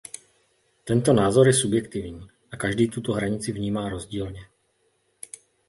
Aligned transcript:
Tento 0.83 1.13
názor 1.13 1.47
je 1.47 1.53
subjektivní 1.53 2.27
a 2.51 2.57
každý 2.57 2.87
tuto 2.89 3.11
hranici 3.13 3.51
vnímá 3.51 3.89
rozdílně. 3.89 4.47